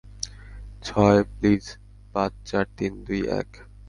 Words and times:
ছয়- 0.83 1.19
প্লিজ- 1.33 1.63
পাচ- 2.13 2.31
চার- 2.47 2.65
তিন- 2.77 2.93
দুই- 3.05 3.21
এক! 3.39 3.49